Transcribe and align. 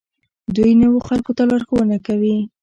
دوی 0.55 0.71
نویو 0.81 1.05
خلکو 1.07 1.31
ته 1.37 1.43
لارښوونه 1.49 1.97
کوي. 2.07 2.37